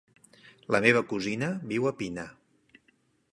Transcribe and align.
La 0.75 0.79
meva 0.85 1.03
cosina 1.11 1.51
viu 1.73 1.87
a 1.91 1.93
Pina. 2.01 2.25